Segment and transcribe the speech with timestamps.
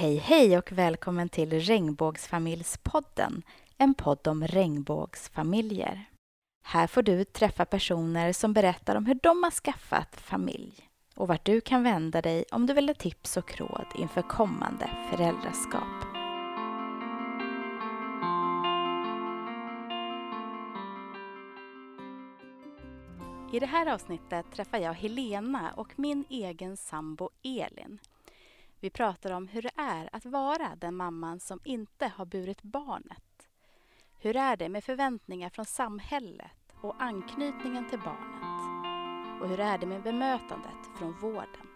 [0.00, 3.42] Hej hej och välkommen till Regnbågsfamiljspodden,
[3.78, 6.04] en podd om regnbågsfamiljer.
[6.64, 11.44] Här får du träffa personer som berättar om hur de har skaffat familj och vart
[11.44, 16.04] du kan vända dig om du vill ha tips och råd inför kommande föräldraskap.
[23.52, 27.98] I det här avsnittet träffar jag Helena och min egen sambo Elin.
[28.82, 33.48] Vi pratar om hur det är att vara den mamman som inte har burit barnet.
[34.18, 39.42] Hur är det med förväntningar från samhället och anknytningen till barnet?
[39.42, 41.66] Och hur är det med bemötandet från vården?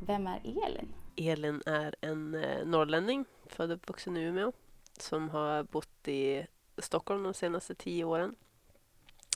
[0.00, 0.94] Vem är Elin?
[1.16, 4.52] Elin är en eh, norrlänning, född och uppvuxen i Umeå,
[4.98, 6.46] som har bott i
[6.78, 8.34] Stockholm de senaste tio åren.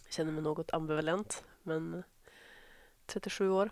[0.05, 2.03] Jag känner mig något ambivalent, men eh,
[3.07, 3.71] 37 år.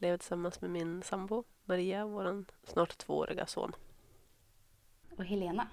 [0.00, 3.72] Lever tillsammans med min sambo Maria, vår snart tvååriga son.
[5.16, 5.68] Och Helena?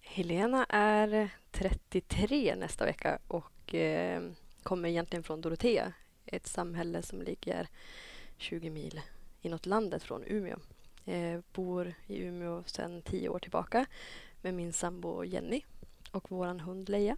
[0.00, 4.22] Helena är 33 nästa vecka och eh,
[4.62, 5.92] kommer egentligen från Dorotea,
[6.26, 7.68] ett samhälle som ligger
[8.36, 9.00] 20 mil
[9.40, 10.58] inåt landet från Umeå.
[11.04, 13.86] Eh, bor i Umeå sedan tio år tillbaka
[14.42, 15.62] med min sambo Jenny
[16.12, 17.16] och vår hund Leia.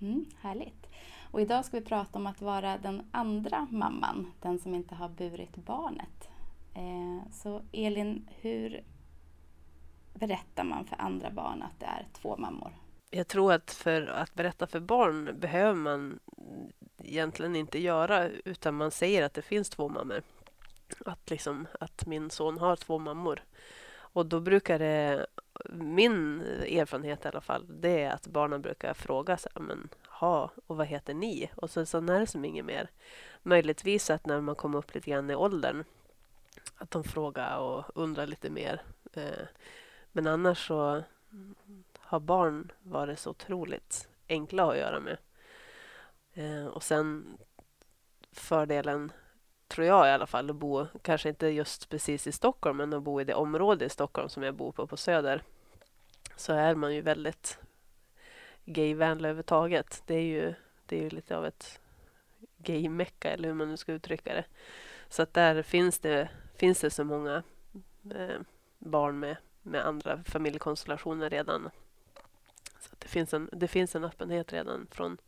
[0.00, 0.86] Mm, härligt.
[1.30, 5.08] Och idag ska vi prata om att vara den andra mamman, den som inte har
[5.08, 6.28] burit barnet.
[6.74, 8.84] Eh, så Elin, hur
[10.14, 12.72] berättar man för andra barn att det är två mammor?
[13.10, 16.18] Jag tror att för att berätta för barn behöver man
[17.02, 20.22] egentligen inte göra utan man säger att det finns två mammor.
[21.06, 23.42] Att, liksom, att min son har två mammor.
[24.16, 25.26] Och då brukar det,
[25.70, 30.76] min erfarenhet i alla fall, det är att barnen brukar fråga sig, men ha och
[30.76, 31.50] vad heter ni?
[31.54, 32.90] Och så, så är det som inget mer.
[33.42, 35.84] Möjligtvis att när man kommer upp lite grann i åldern
[36.76, 38.82] att de frågar och undrar lite mer.
[39.12, 39.46] Eh,
[40.12, 41.02] men annars så
[41.98, 45.16] har barn varit så otroligt enkla att göra med.
[46.32, 47.38] Eh, och sen
[48.32, 49.12] fördelen,
[49.68, 53.02] tror jag i alla fall, att bo, kanske inte just precis i Stockholm, men att
[53.02, 55.42] bo i det område i Stockholm som jag bor på, på Söder,
[56.36, 57.58] så är man ju väldigt
[58.64, 60.02] gayvänlig överhuvudtaget.
[60.06, 60.54] Det är ju,
[60.86, 61.80] det är ju lite av ett
[62.58, 64.44] gaymecka, eller hur man nu ska uttrycka det.
[65.08, 67.42] Så att där finns det, finns det så många
[68.14, 68.40] eh,
[68.78, 71.70] barn med, med andra familjekonstellationer redan.
[72.80, 75.18] Så det, finns en, det finns en öppenhet redan från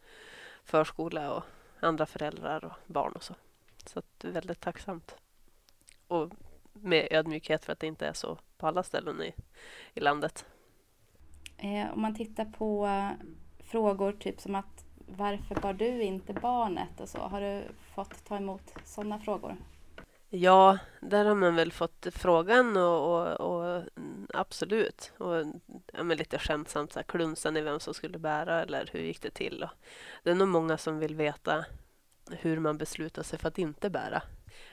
[0.64, 1.42] förskola och
[1.80, 3.34] andra föräldrar och barn och så.
[3.88, 5.16] Så det är väldigt tacksamt.
[6.08, 6.32] Och
[6.72, 9.34] med ödmjukhet för att det inte är så på alla ställen i,
[9.94, 10.46] i landet.
[11.56, 13.10] Eh, om man tittar på eh,
[13.58, 17.18] frågor typ som att varför bar du inte barnet och så?
[17.18, 17.62] Har du
[17.94, 19.56] fått ta emot sådana frågor?
[20.30, 23.82] Ja, där har man väl fått frågan och, och, och
[24.34, 25.12] absolut.
[25.18, 25.34] Och
[25.92, 29.30] ja, lite skämtsamt så här, klunsan i vem som skulle bära eller hur gick det
[29.30, 29.62] till?
[29.62, 29.70] Och
[30.22, 31.64] det är nog många som vill veta
[32.30, 34.22] hur man beslutar sig för att inte bära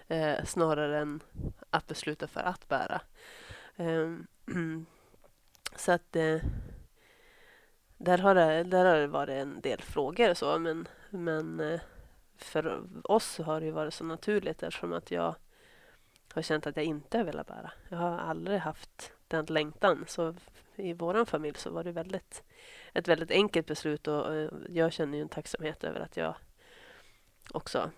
[0.07, 1.23] eh, snarare än
[1.69, 3.01] att besluta för att bära.
[3.75, 4.15] Eh,
[5.75, 6.41] så att eh,
[7.97, 11.81] där har, det, där har det varit en del frågor och så, men, men eh,
[12.37, 15.35] för oss har det varit så naturligt eftersom att jag
[16.33, 17.71] har känt att jag inte har velat bära.
[17.89, 20.05] Jag har aldrig haft den längtan.
[20.07, 20.35] Så
[20.75, 22.43] i vår familj så var det väldigt,
[22.93, 26.35] ett väldigt enkelt beslut och eh, jag känner ju en tacksamhet över att jag
[27.53, 27.91] också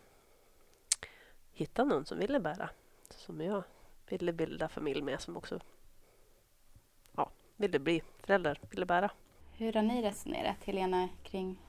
[1.52, 2.70] hittade någon som ville bära.
[3.10, 3.64] Som jag
[4.10, 5.60] ville bilda familj med som också
[7.12, 9.12] ja, ville bli förälder, ville bära.
[9.54, 11.62] Hur har ni resonerat, Helena, kring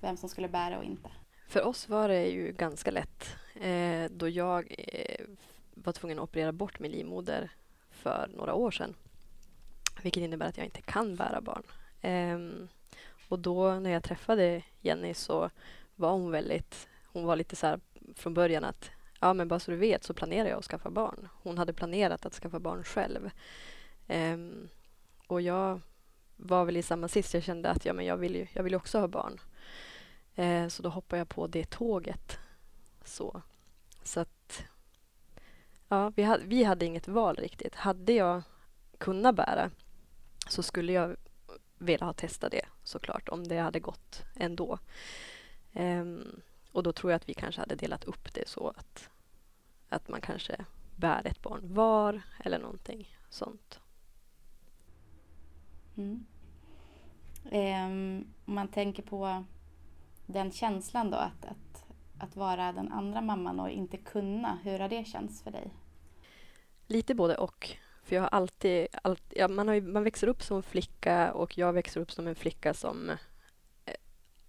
[0.00, 1.10] vem som skulle bära och inte?
[1.48, 5.26] För oss var det ju ganska lätt eh, då jag eh,
[5.74, 7.50] var tvungen att operera bort min livmoder
[7.90, 8.94] för några år sedan.
[10.02, 11.62] Vilket innebär att jag inte kan bära barn.
[12.00, 12.68] Eh,
[13.28, 15.50] och då när jag träffade Jenny så
[16.00, 16.88] var hon väldigt...
[17.12, 17.80] Hon var lite så här
[18.14, 18.90] från början att
[19.20, 21.28] ja men bara så du vet så planerar jag att skaffa barn.
[21.42, 23.30] Hon hade planerat att skaffa barn själv.
[24.08, 24.68] Um,
[25.26, 25.80] och jag
[26.36, 27.34] var väl i samma sits.
[27.34, 29.40] Jag kände att ja, men jag, vill ju, jag vill också ha barn.
[30.34, 32.38] Eh, så då hoppade jag på det tåget.
[33.04, 33.42] Så,
[34.02, 34.62] så att...
[35.88, 37.74] Ja, vi hade, vi hade inget val riktigt.
[37.74, 38.42] Hade jag
[38.98, 39.70] kunnat bära
[40.48, 41.16] så skulle jag
[41.78, 44.78] vilja ha testat det såklart, om det hade gått ändå.
[45.74, 49.10] Um, och då tror jag att vi kanske hade delat upp det så att,
[49.88, 50.64] att man kanske
[50.96, 53.80] bär ett barn var eller någonting sånt.
[55.96, 56.26] Mm.
[57.44, 59.44] Um, om man tänker på
[60.26, 61.70] den känslan då att, att
[62.20, 65.70] att vara den andra mamman och inte kunna, hur har det känts för dig?
[66.86, 67.76] Lite både och.
[68.02, 71.58] För jag har alltid, alltid ja, man, har ju, man växer upp som flicka och
[71.58, 73.10] jag växer upp som en flicka som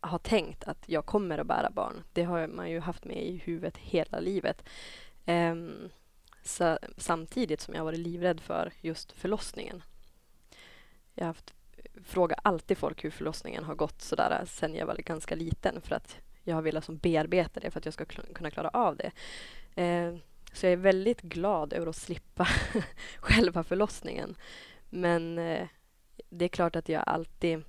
[0.02, 2.04] har tänkt att jag kommer att bära barn.
[2.14, 4.64] Det har man ju haft med i huvudet hela livet.
[5.26, 5.90] Ehm, um,
[6.44, 9.84] så, samtidigt som jag varit livrädd för just förlossningen.
[11.14, 11.54] Jag har haft,
[12.04, 16.18] frågar alltid folk hur förlossningen har gått sådär sen jag var ganska liten för att
[16.44, 19.12] jag har velat som bearbeta det för att jag ska kunna klara av det.
[19.82, 20.16] Eh,
[20.54, 22.48] så jag är väldigt glad över att slippa
[23.20, 24.36] själva förlossningen.
[24.90, 25.68] Men uh,
[26.30, 27.64] det är klart att jag alltid...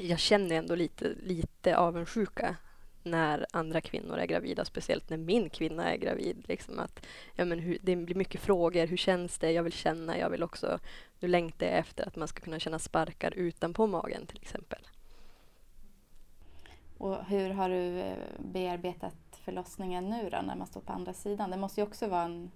[0.00, 2.56] Jag känner ändå lite, lite avundsjuka
[3.02, 6.44] när andra kvinnor är gravida, speciellt när min kvinna är gravid.
[6.48, 8.86] Liksom att, ja, men hur, det blir mycket frågor.
[8.86, 9.52] Hur känns det?
[9.52, 10.18] Jag vill känna.
[10.18, 10.78] Jag vill också...
[11.20, 14.88] Nu längtar jag efter att man ska kunna känna sparkar utanpå magen till exempel.
[16.98, 19.14] Och hur har du eh, bearbetat
[19.44, 21.50] förlossningen nu då, när man står på andra sidan?
[21.50, 22.50] Det måste ju också vara en,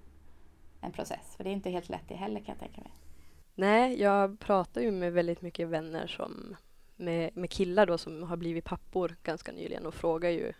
[0.81, 2.91] en process, för det är inte helt lätt det heller kan jag tänka mig.
[3.55, 6.57] Nej, jag pratar ju med väldigt mycket vänner som
[6.97, 10.53] med, med killar då som har blivit pappor ganska nyligen och frågar ju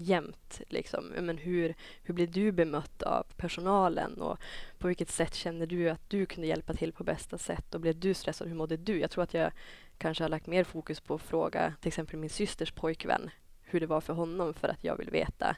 [0.00, 4.38] jämt liksom, men hur, hur blir du bemött av personalen och
[4.78, 8.00] på vilket sätt känner du att du kunde hjälpa till på bästa sätt och blev
[8.00, 9.00] du stressad, hur mådde du?
[9.00, 9.52] Jag tror att jag
[9.98, 13.30] kanske har lagt mer fokus på att fråga till exempel min systers pojkvän
[13.62, 15.56] hur det var för honom för att jag vill veta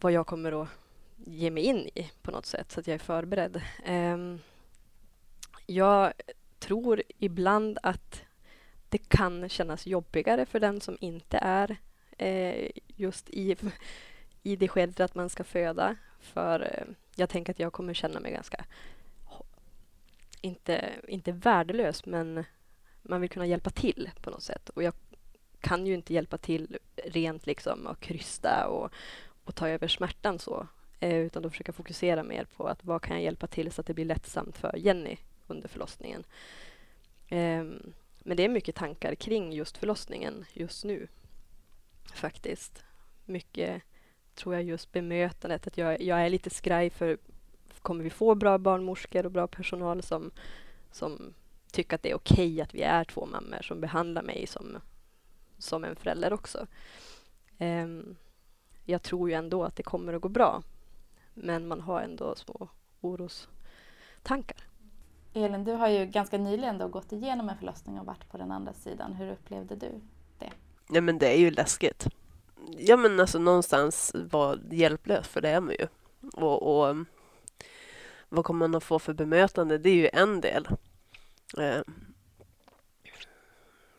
[0.00, 0.68] vad jag kommer att
[1.16, 3.62] ge mig in i på något sätt så att jag är förberedd.
[3.88, 4.40] Um,
[5.66, 6.12] jag
[6.58, 8.25] tror ibland att
[8.96, 11.76] det kan kännas jobbigare för den som inte är
[12.18, 13.56] eh, just i,
[14.42, 15.96] i det skedet att man ska föda.
[16.20, 18.64] För eh, jag tänker att jag kommer känna mig ganska,
[20.40, 22.44] inte, inte värdelös, men
[23.02, 24.68] man vill kunna hjälpa till på något sätt.
[24.68, 24.94] Och jag
[25.60, 28.90] kan ju inte hjälpa till rent liksom och krysta och,
[29.44, 30.66] och ta över smärtan så.
[31.00, 33.86] Eh, utan då försöka fokusera mer på att vad kan jag hjälpa till så att
[33.86, 35.16] det blir lättsamt för Jenny
[35.46, 36.24] under förlossningen.
[37.28, 37.64] Eh,
[38.26, 41.08] men det är mycket tankar kring just förlossningen just nu.
[42.14, 42.84] Faktiskt.
[43.24, 43.82] Mycket,
[44.34, 45.66] tror jag, just bemötandet.
[45.66, 47.18] Att jag, jag är lite skraj för
[47.82, 50.30] kommer vi få bra barnmorskor och bra personal som,
[50.90, 51.34] som
[51.72, 54.78] tycker att det är okej okay att vi är två mammor som behandlar mig som,
[55.58, 56.66] som en förälder också.
[57.58, 58.16] Um,
[58.84, 60.62] jag tror ju ändå att det kommer att gå bra.
[61.34, 62.68] Men man har ändå små
[63.00, 64.66] orostankar.
[65.36, 68.52] Elin, du har ju ganska nyligen då gått igenom en förlossning och varit på den
[68.52, 69.12] andra sidan.
[69.12, 70.00] Hur upplevde du
[70.38, 70.52] det?
[70.88, 72.06] Ja, men det är ju läskigt.
[72.78, 75.86] Ja, men alltså någonstans vara hjälplös, för det är man ju.
[76.32, 76.96] Och, och
[78.28, 79.78] vad kommer man att få för bemötande?
[79.78, 80.68] Det är ju en del.
[81.58, 81.80] Eh,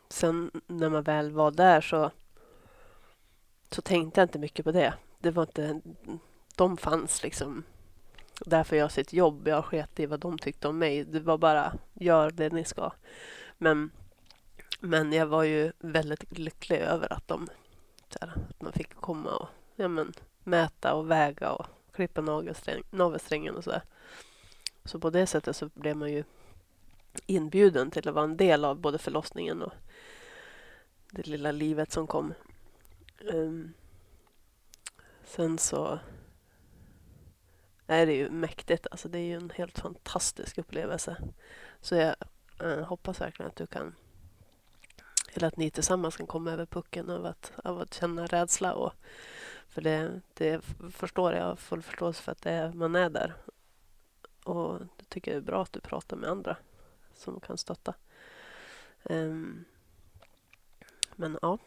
[0.10, 2.12] sen när man väl var där så,
[3.72, 4.94] så tänkte jag inte mycket på det.
[5.20, 5.82] Det var inte...
[6.56, 7.64] De fanns liksom
[8.46, 9.48] Därför jag sitt jobb.
[9.48, 11.04] Jag sket i vad de tyckte om mig.
[11.04, 12.92] Det var bara, gör det ni ska.
[13.58, 13.92] Men,
[14.80, 17.48] men jag var ju väldigt lycklig över att de
[18.22, 20.14] här, att man fick komma och ja, men,
[20.44, 22.22] mäta och väga och klippa
[22.92, 23.82] navelsträngen och sådär.
[24.86, 26.24] Så på det sättet så blev man ju
[27.26, 29.74] inbjuden till att vara en del av både förlossningen och
[31.12, 32.34] det lilla livet som kom.
[33.20, 33.74] Um,
[35.26, 36.00] sen så
[37.88, 38.88] Nej det är ju mäktigt.
[38.92, 41.18] Alltså det är ju en helt fantastisk upplevelse.
[41.82, 42.16] Så jag
[42.64, 43.96] eh, hoppas verkligen att du kan
[45.34, 48.74] eller att ni tillsammans kan komma över pucken av att, av att känna rädsla.
[48.74, 48.94] Och,
[49.68, 53.34] för det, det förstår jag, har full förståelse för att det, man är där.
[54.44, 56.58] Och det tycker jag är bra att du pratar med andra
[57.14, 57.94] som kan stötta.
[59.04, 59.66] Um,
[61.16, 61.58] men ja,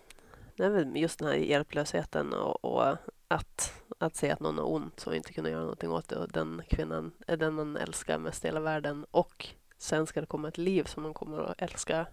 [0.56, 2.96] det är väl just den här hjälplösheten och, och,
[3.28, 6.16] att, att se att någon har ont och inte kunna göra någonting åt det.
[6.16, 9.06] Och den kvinnan är den man älskar mest i hela världen.
[9.10, 9.46] Och
[9.78, 12.06] sen ska det komma ett liv som man kommer att älska.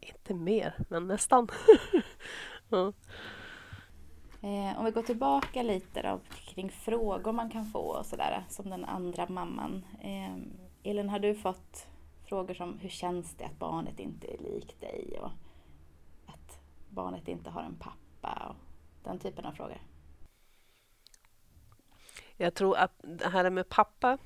[0.00, 1.48] Inte mer, men nästan.
[2.68, 2.92] ja.
[4.42, 8.70] eh, om vi går tillbaka lite då, kring frågor man kan få och sådär, som
[8.70, 9.84] den andra mamman.
[10.02, 10.36] Eh,
[10.90, 11.86] Elin, har du fått
[12.30, 15.30] Frågor som hur känns det att barnet inte är likt dig och
[16.26, 18.56] att barnet inte har en pappa och
[19.04, 19.80] den typen av frågor.
[22.42, 24.18] Jag tror att det här med pappa,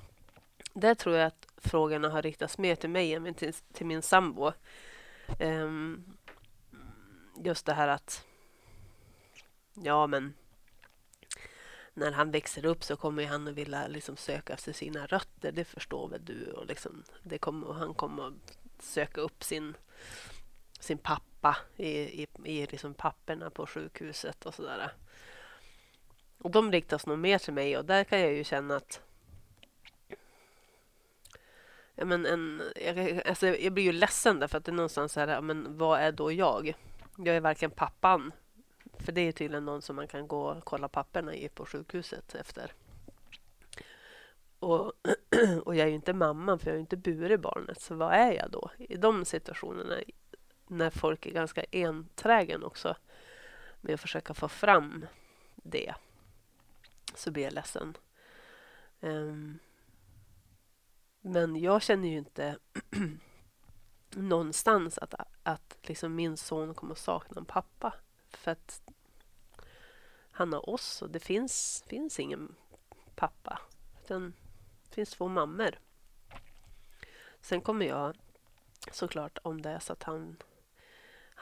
[0.72, 4.52] där tror jag att frågorna har riktats mer till mig än till, till min sambo.
[5.40, 6.16] Um,
[7.44, 8.24] just det här att
[9.74, 10.34] ja men
[11.94, 15.52] när han växer upp så kommer han att vilja liksom söka efter sina rötter.
[15.52, 16.52] Det förstår väl du?
[16.52, 19.76] Och liksom, det kommer, han kommer att söka upp sin,
[20.80, 21.88] sin pappa i,
[22.22, 24.92] i, i liksom papperna på sjukhuset och sådär
[26.44, 29.00] och de riktas nog mer till mig och där kan jag ju känna att
[31.94, 35.20] Ja, men en, jag, alltså jag blir ju ledsen därför att det är någonstans så
[35.20, 36.74] här, men vad är då jag?
[37.16, 38.32] Jag är varken pappan,
[38.98, 42.34] för det är tydligen någon som man kan gå och kolla papperna i på sjukhuset
[42.34, 42.72] efter.
[44.58, 44.92] Och,
[45.64, 48.12] och jag är ju inte mamman, för jag har ju inte burit barnet, så vad
[48.12, 48.70] är jag då?
[48.78, 49.94] I de situationerna,
[50.66, 52.96] när folk är ganska enträgen också
[53.80, 55.06] med att försöka få fram
[55.54, 55.94] det,
[57.14, 57.96] så blir jag ledsen.
[59.00, 59.58] Um,
[61.20, 62.58] men jag känner ju inte
[64.10, 67.94] någonstans att, att liksom min son kommer att sakna en pappa.
[68.30, 68.82] För att
[70.30, 72.54] han har oss och det finns, finns ingen
[73.14, 73.60] pappa.
[74.04, 74.34] Utan
[74.88, 75.78] det finns två mammor.
[77.40, 78.16] Sen kommer jag
[78.92, 80.36] såklart om det är så att han,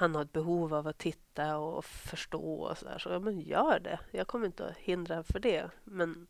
[0.02, 2.98] han har ett behov av att titta och förstå och så där.
[2.98, 4.00] Så ja, men gör det.
[4.10, 5.70] Jag kommer inte att hindra för det.
[5.84, 6.26] Men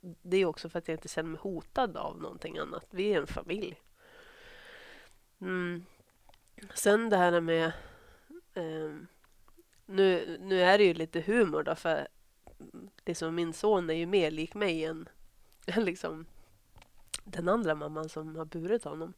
[0.00, 2.86] det är också för att jag inte känner mig hotad av någonting annat.
[2.90, 3.80] Vi är en familj.
[5.40, 5.84] Mm.
[6.74, 7.66] Sen det här med...
[8.54, 8.94] Eh,
[9.86, 12.08] nu, nu är det ju lite humor då, för
[13.04, 15.08] liksom min son är ju mer lik mig än,
[15.66, 16.26] än liksom
[17.24, 19.12] den andra mamman som har burit honom.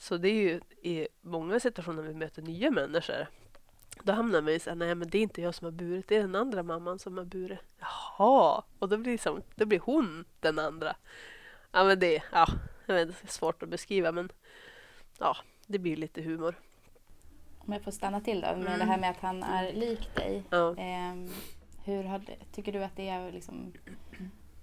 [0.00, 3.26] Så det är ju i många situationer vi möter nya människor
[4.02, 6.16] då hamnar man i så nej men det är inte jag som har burit, det
[6.16, 7.58] är den andra mamman som har burit.
[7.78, 10.96] Jaha, och då blir, som, då blir hon den andra.
[11.72, 12.46] Ja men det, ja,
[12.86, 14.32] jag vet, det är svårt att beskriva men
[15.18, 16.54] ja, det blir lite humor.
[17.58, 18.78] Om jag får stanna till då med mm.
[18.78, 20.44] det här med att han är lik dig.
[20.50, 20.76] Ja.
[20.76, 21.14] Eh,
[21.84, 23.72] hur har, tycker du att det har liksom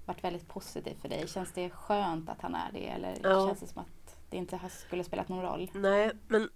[0.06, 1.28] varit väldigt positivt för dig?
[1.28, 3.48] Känns det skönt att han är det eller ja.
[3.48, 3.97] känns det som att
[4.30, 5.72] det inte skulle spelat någon roll?
[5.74, 6.50] Nej, men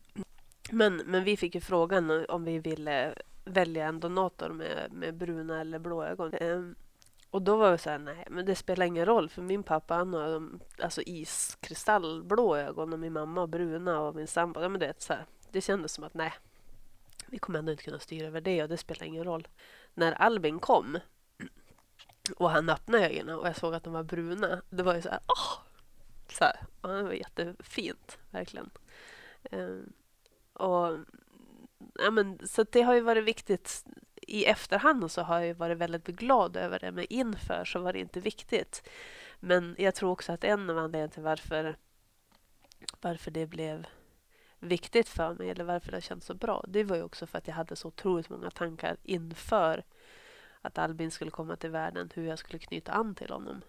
[0.72, 5.62] men, men vi fick ju frågan om vi ville välja en donator med, med bruna
[5.62, 6.34] eller blå ögon.
[6.34, 6.76] Ehm,
[7.30, 9.94] och då var vi så här, nej, men det spelar ingen roll för min pappa
[9.94, 10.50] han har
[10.84, 15.14] alltså iskristallblå ögon och min mamma har bruna och min sambo, ja men det så
[15.14, 16.34] här, det kändes som att nej,
[17.28, 19.48] vi kommer ändå inte kunna styra över det och det spelar ingen roll.
[19.94, 20.98] När Albin kom
[22.36, 25.10] och han öppnade ögonen och jag såg att de var bruna, det var ju så
[25.10, 25.71] här, åh!
[26.32, 28.70] Så här, ja, det var jättefint, verkligen.
[29.52, 29.94] Ehm,
[30.54, 30.98] och,
[31.94, 33.86] ja, men, så det har ju varit viktigt.
[34.22, 37.94] I efterhand och så har jag varit väldigt glad över det, men inför så var
[37.94, 38.90] det inte viktigt.
[39.40, 41.78] Men jag tror också att en av anledningarna till varför,
[43.02, 43.88] varför det blev
[44.60, 47.48] viktigt för mig eller varför det känns så bra, det var ju också för att
[47.48, 49.84] jag hade så otroligt många tankar inför
[50.62, 53.62] att Albin skulle komma till världen, hur jag skulle knyta an till honom.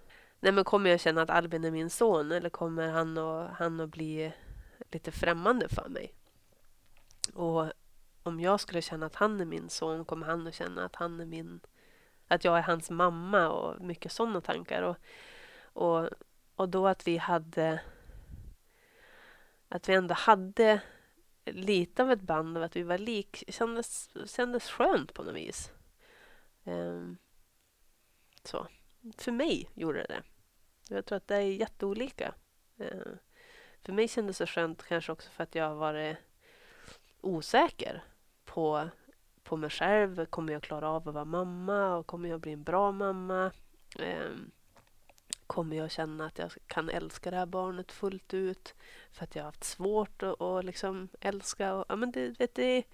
[0.44, 3.80] Nej, men kommer jag känna att Albin är min son eller kommer han att, han
[3.80, 4.32] att bli
[4.90, 6.14] lite främmande för mig?
[7.34, 7.72] Och
[8.22, 11.20] om jag skulle känna att han är min son kommer han att känna att han
[11.20, 11.60] är min
[12.28, 14.82] att jag är hans mamma och mycket sådana tankar.
[14.82, 14.96] Och,
[15.62, 16.08] och,
[16.54, 17.80] och då att vi hade
[19.68, 20.80] att vi ändå hade
[21.44, 25.72] lite av ett band av att vi var lik kändes, kändes skönt på något vis.
[26.64, 27.16] Um,
[28.44, 28.66] så.
[29.18, 30.22] För mig gjorde det det.
[30.88, 32.34] Jag tror att det är jätteolika.
[32.78, 33.12] Eh,
[33.82, 36.16] för mig kändes det skönt kanske också för att jag har varit
[37.20, 38.02] osäker
[38.44, 38.88] på,
[39.42, 40.26] på mig själv.
[40.26, 41.96] Kommer jag klara av att vara mamma?
[41.96, 43.50] Och kommer jag bli en bra mamma?
[43.98, 44.50] Ehm,
[45.46, 48.74] kommer jag känna att jag kan älska det här barnet fullt ut?
[49.12, 51.74] För att jag har haft svårt att, att liksom älska.
[51.74, 52.84] Och, ja, men det, vet, det är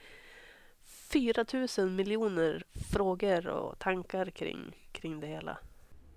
[0.85, 1.45] 4
[1.79, 5.59] 000 miljoner frågor och tankar kring, kring det hela.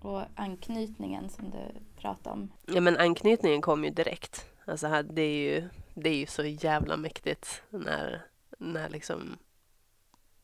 [0.02, 2.52] Och anknytningen som du pratade om?
[2.66, 4.46] Ja, men anknytningen kom ju direkt.
[4.64, 8.26] Alltså, det är ju det är ju så jävla mäktigt när,
[8.58, 9.38] när liksom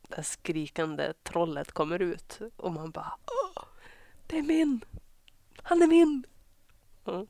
[0.09, 3.65] det skrikande trollet kommer ut och man bara Åh,
[4.27, 4.85] Det är min!
[5.63, 6.25] Han är min!
[7.07, 7.27] Mm.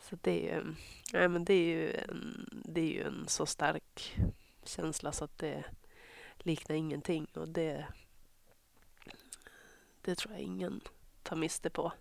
[0.00, 0.74] Så det är ju,
[1.12, 4.16] ja, men det är ju, en, det är ju en så stark
[4.64, 5.64] känsla så att det
[6.38, 7.86] liknar ingenting och det,
[10.00, 10.80] det tror jag ingen
[11.30, 11.92] tar miste på.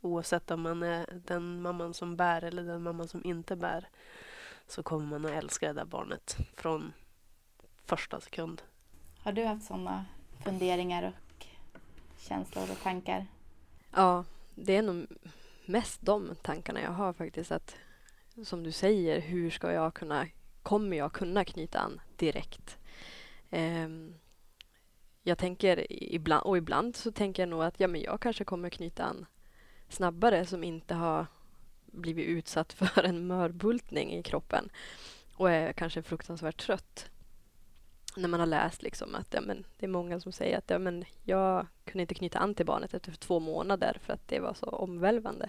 [0.00, 3.88] Oavsett om man är den mamman som bär eller den mamman som inte bär
[4.66, 6.92] så kommer man att älska det där barnet från
[7.84, 8.62] första sekund.
[9.18, 10.04] Har du haft sådana
[10.44, 11.46] funderingar och
[12.18, 13.26] känslor och tankar?
[13.90, 15.06] Ja, det är nog
[15.66, 17.52] mest de tankarna jag har faktiskt.
[17.52, 17.76] Att
[18.44, 20.26] som du säger, hur ska jag kunna,
[20.62, 22.78] kommer jag kunna knyta an direkt?
[23.50, 24.14] Um,
[25.26, 28.70] jag tänker ibland, och ibland så tänker jag nog att ja, men jag kanske kommer
[28.70, 29.26] knyta an
[29.88, 31.26] snabbare som inte har
[31.86, 34.68] blivit utsatt för en mörbultning i kroppen
[35.34, 37.10] och är kanske fruktansvärt trött.
[38.16, 40.78] när man har läst liksom att ja, men, det är många som säger att ja,
[40.78, 44.54] men, jag kunde inte knyta an till barnet efter två månader för att det var
[44.54, 45.48] så omvälvande.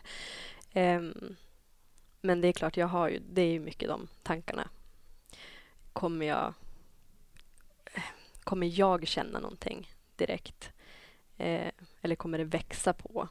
[0.76, 1.36] Um,
[2.22, 4.70] men det är klart, jag har ju, det är ju mycket de tankarna.
[5.94, 6.54] Kommer jag,
[8.48, 10.72] kommer jag känna någonting direkt?
[11.38, 13.28] Eh, eller kommer det växa på?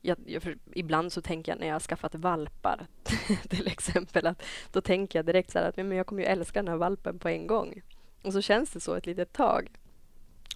[0.00, 0.42] Jag, jag,
[0.74, 2.86] ibland så tänker jag när jag har skaffat valpar
[3.48, 6.68] till exempel att då tänker jag direkt så att men jag kommer ju älska den
[6.68, 7.82] här valpen på en gång.
[8.22, 9.70] Och så känns det så ett litet tag.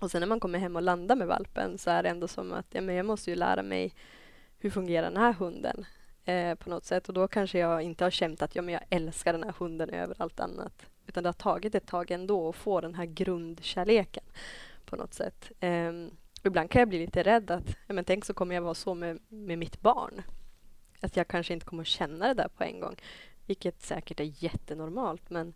[0.01, 2.53] Och sen när man kommer hem och landar med valpen så är det ändå som
[2.53, 3.93] att ja, men jag måste ju lära mig
[4.59, 5.87] hur fungerar den här hunden
[6.25, 7.09] eh, på något sätt.
[7.09, 9.91] Och då kanske jag inte har känt att ja, men jag älskar den här hunden
[9.91, 10.87] över allt annat.
[11.07, 14.25] Utan det har tagit ett tag ändå att få den här grundkärleken
[14.85, 15.53] på något sätt.
[15.61, 15.93] Eh,
[16.43, 18.95] ibland kan jag bli lite rädd att ja, men tänk så kommer jag vara så
[18.95, 20.23] med, med mitt barn.
[21.01, 22.97] Att jag kanske inte kommer att känna det där på en gång.
[23.47, 25.55] Vilket säkert är jättenormalt men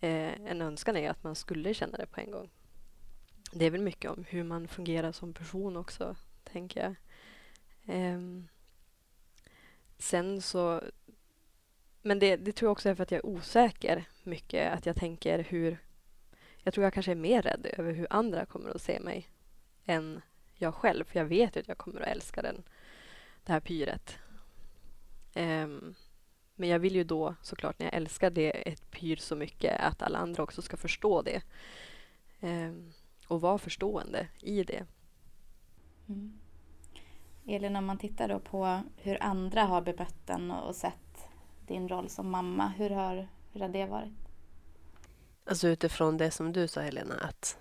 [0.00, 2.50] eh, en önskan är att man skulle känna det på en gång.
[3.52, 6.94] Det är väl mycket om hur man fungerar som person också, tänker jag.
[7.96, 8.48] Um,
[9.98, 10.82] sen så...
[12.02, 14.72] Men det, det, tror jag också är för att jag är osäker mycket.
[14.72, 15.78] Att jag tänker hur...
[16.62, 19.28] Jag tror jag kanske är mer rädd över hur andra kommer att se mig
[19.84, 20.20] än
[20.54, 21.04] jag själv.
[21.04, 22.62] För jag vet ju att jag kommer att älska den,
[23.44, 24.18] det här pyret.
[25.34, 25.94] Um,
[26.54, 30.02] men jag vill ju då såklart när jag älskar det ett pyr så mycket att
[30.02, 31.42] alla andra också ska förstå det.
[32.40, 32.92] Um,
[33.28, 34.86] och vara förstående i det.
[36.08, 36.38] Mm.
[37.46, 41.28] Elin, om man tittar då på hur andra har bemött den och sett
[41.66, 44.12] din roll som mamma, hur har, hur har det varit?
[45.44, 47.58] Alltså utifrån det som du sa Helena, att...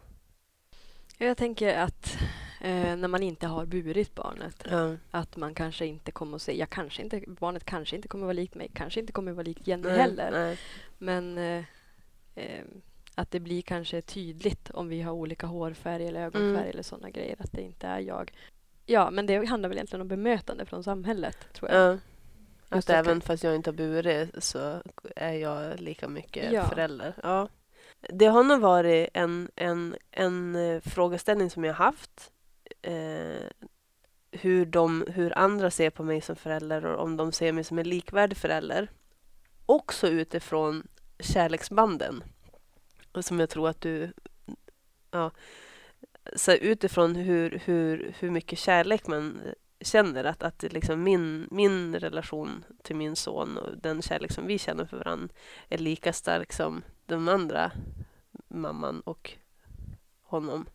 [1.18, 2.18] Jag tänker att
[2.62, 4.96] eh, när man inte har burit barnet, ja.
[5.12, 8.28] att man kanske inte kommer att säga, jag kanske inte, barnet kanske inte kommer att
[8.28, 10.32] vara likt mig, kanske inte kommer att vara likt Jenny nej, heller.
[10.32, 10.60] Nej.
[10.98, 11.64] Men eh,
[12.36, 12.64] eh,
[13.16, 16.70] att det blir kanske tydligt om vi har olika hårfärg eller ögonfärg mm.
[16.70, 18.32] eller sådana grejer, att det inte är jag.
[18.86, 22.00] Ja, men det handlar väl egentligen om bemötande från samhället, tror jag.
[22.74, 24.82] Att även fast jag inte har burit så
[25.16, 26.68] är jag lika mycket ja.
[26.68, 27.14] förälder.
[27.24, 27.48] Ja.
[28.10, 32.32] Det har nog varit en, en, en eh, frågeställning som jag haft.
[32.82, 33.48] Eh,
[34.32, 37.80] hur, de, hur andra ser på mig som förälder och om de ser mig som
[37.80, 38.88] en likvärdig förälder.
[39.66, 40.88] Också utifrån
[41.20, 42.24] kärleksbanden.
[43.22, 44.14] Som jag tror att du
[45.12, 45.32] ja,
[46.36, 49.42] så utifrån hur, hur, hur mycket kärlek man
[49.84, 54.60] känner att, att liksom min, min relation till min son och den kärlek som vi
[54.60, 55.36] känner för varandra
[55.70, 57.72] är lika stark som den andra
[58.48, 59.32] mamman och
[60.22, 60.66] honom.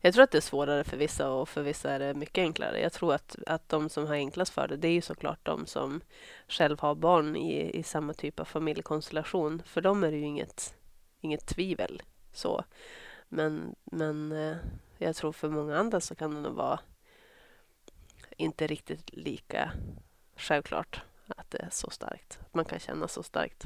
[0.00, 2.80] Jag tror att det är svårare för vissa och för vissa är det mycket enklare.
[2.80, 5.66] Jag tror att, att de som har enklast för det, det är ju såklart de
[5.66, 6.00] som
[6.48, 9.62] själv har barn i, i samma typ av familjekonstellation.
[9.66, 10.74] För dem är det ju inget
[11.20, 12.02] inget tvivel.
[12.32, 12.64] så.
[13.28, 14.56] Men, men eh,
[14.98, 16.80] jag tror för många andra så kan det nog vara
[18.36, 19.72] inte riktigt lika
[20.36, 21.02] självklart
[21.36, 22.38] att det är så starkt.
[22.40, 23.64] Att man kan känna så starkt.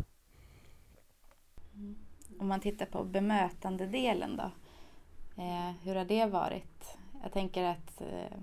[1.74, 1.96] Mm.
[2.38, 4.50] Om man tittar på bemötandedelen då.
[5.42, 6.98] Eh, hur har det varit?
[7.22, 8.38] Jag tänker att eh,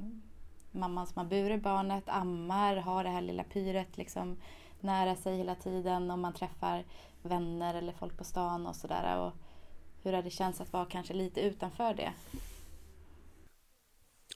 [0.72, 4.38] mamman som har burit barnet ammar, har det här lilla pyret liksom
[4.80, 6.84] nära sig hela tiden och man träffar
[7.22, 9.32] vänner eller folk på stan och sådär.
[10.04, 12.14] Hur har det känts att vara kanske lite utanför det?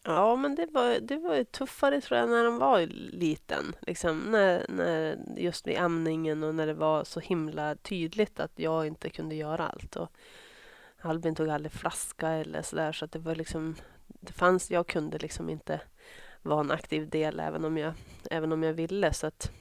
[0.04, 3.76] Ja, men det var, det var tuffare tror jag när han var liten.
[3.82, 8.88] Liksom, när, när, just vid amningen och när det var så himla tydligt att jag
[8.88, 9.96] inte kunde göra allt.
[9.96, 10.12] Och
[11.02, 13.76] Albin tog aldrig flaska eller sådär så att det var liksom
[14.08, 15.82] det fanns, jag kunde liksom inte
[16.42, 17.94] vara en aktiv del även om jag,
[18.32, 19.14] även om jag ville.
[19.14, 19.52] Så att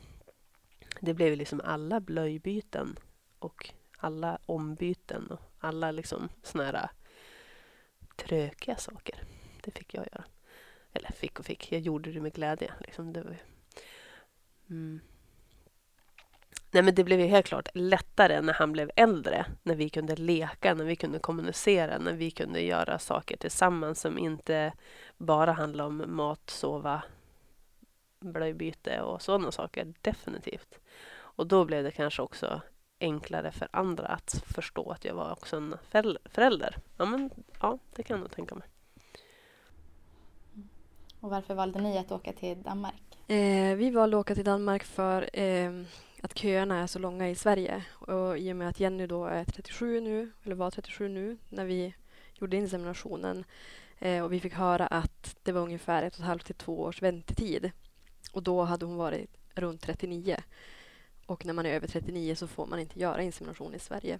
[1.01, 2.97] det blev liksom alla blöjbyten
[3.39, 6.91] och alla ombyten och alla liksom såna här
[8.17, 9.23] trökiga saker.
[9.65, 10.25] Det fick jag göra.
[10.93, 12.73] Eller fick och fick, jag gjorde det med glädje.
[12.81, 13.37] Liksom det var,
[14.71, 15.01] mm.
[16.71, 19.47] Nej, men det blev ju helt klart lättare när han blev äldre.
[19.63, 24.19] När vi kunde leka, när vi kunde kommunicera, när vi kunde göra saker tillsammans som
[24.19, 24.73] inte
[25.17, 27.03] bara handlade om mat, sova,
[28.21, 29.95] blöjbyte och sådana saker.
[30.01, 30.79] Definitivt.
[31.15, 32.61] Och då blev det kanske också
[33.01, 35.77] enklare för andra att förstå att jag var också en
[36.25, 36.77] förälder.
[36.97, 38.69] Ja, men, ja det kan jag nog tänka mig.
[41.23, 43.19] Och varför valde ni att åka till Danmark?
[43.29, 45.83] Eh, vi valde att åka till Danmark för eh,
[46.23, 47.85] att köerna är så långa i Sverige.
[47.91, 51.65] Och I och med att Jenny då är 37 nu, eller var 37 nu, när
[51.65, 51.95] vi
[52.35, 53.45] gjorde inseminationen
[53.99, 56.81] eh, och vi fick höra att det var ungefär ett och ett halvt till två
[56.81, 57.71] års väntetid.
[58.33, 60.37] Och då hade hon varit runt 39.
[61.27, 64.19] Och när man är över 39 så får man inte göra insemination i Sverige.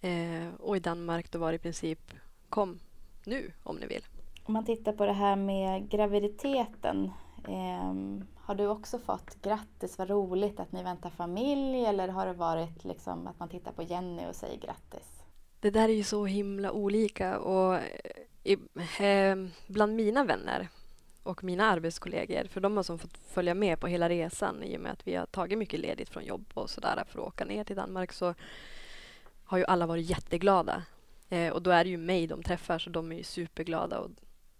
[0.00, 2.12] Eh, och i Danmark då var det i princip
[2.48, 2.78] kom
[3.24, 4.02] nu om ni vill.
[4.48, 7.10] Om man tittar på det här med graviditeten.
[7.48, 7.94] Eh,
[8.36, 12.84] har du också fått grattis, vad roligt att ni väntar familj eller har det varit
[12.84, 15.22] liksom att man tittar på Jenny och säger grattis?
[15.60, 17.82] Det där är ju så himla olika och eh,
[18.44, 18.52] i,
[19.00, 20.68] eh, bland mina vänner
[21.22, 24.80] och mina arbetskollegor, för de har som fått följa med på hela resan i och
[24.80, 27.64] med att vi har tagit mycket ledigt från jobb och sådär för att åka ner
[27.64, 28.34] till Danmark så
[29.44, 30.82] har ju alla varit jätteglada.
[31.28, 34.10] Eh, och då är det ju mig de träffar så de är ju superglada och,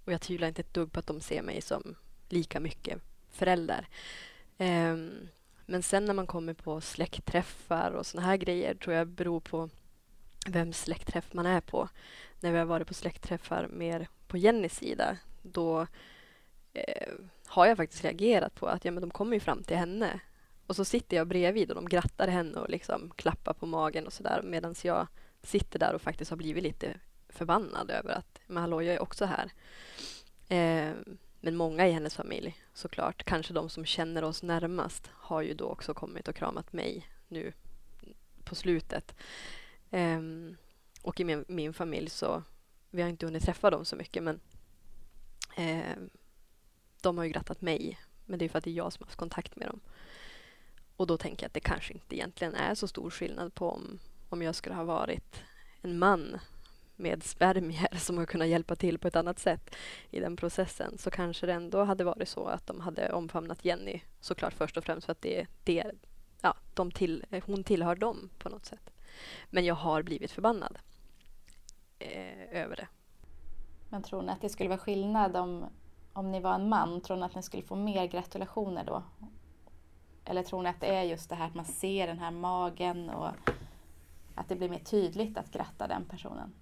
[0.08, 1.94] och jag tvivlar inte ett dugg på att de ser mig som
[2.28, 3.88] lika mycket förälder.
[4.58, 5.28] Um,
[5.66, 9.70] men sen när man kommer på släktträffar och såna här grejer tror jag beror på
[10.46, 11.88] vem släktträff man är på.
[12.40, 15.86] När vi har varit på släktträffar mer på Jennys sida då
[16.72, 17.12] eh,
[17.46, 20.20] har jag faktiskt reagerat på att ja, men de kommer ju fram till henne
[20.66, 24.12] och så sitter jag bredvid och de grattar henne och liksom klappar på magen och
[24.12, 25.06] sådär medan jag
[25.42, 26.94] sitter där och faktiskt har blivit lite
[27.28, 29.52] förbannad över att men hallå, jag är också här.
[30.48, 30.94] Eh,
[31.40, 35.64] men många i hennes familj såklart, kanske de som känner oss närmast har ju då
[35.64, 37.52] också kommit och kramat mig nu
[38.44, 39.14] på slutet.
[39.90, 40.20] Eh,
[41.02, 42.42] och i min, min, familj så,
[42.90, 44.40] vi har inte hunnit träffa dem så mycket men
[45.56, 45.96] eh,
[47.02, 47.98] de har ju grattat mig.
[48.26, 49.80] Men det är för att det är jag som har haft kontakt med dem.
[50.96, 53.98] Och då tänker jag att det kanske inte egentligen är så stor skillnad på om,
[54.28, 55.42] om jag skulle ha varit
[55.82, 56.38] en man
[56.98, 59.76] med spermier som har kunnat hjälpa till på ett annat sätt
[60.10, 64.00] i den processen så kanske det ändå hade varit så att de hade omfamnat Jenny
[64.20, 65.92] såklart först och främst för att det, det,
[66.40, 68.90] ja, de till, hon tillhör dem på något sätt.
[69.50, 70.78] Men jag har blivit förbannad
[71.98, 72.88] eh, över det.
[73.88, 75.66] Men tror ni att det skulle vara skillnad om,
[76.12, 77.00] om ni var en man?
[77.00, 79.02] Tror ni att ni skulle få mer gratulationer då?
[80.24, 83.10] Eller tror ni att det är just det här att man ser den här magen
[83.10, 83.28] och
[84.34, 86.52] att det blir mer tydligt att gratta den personen?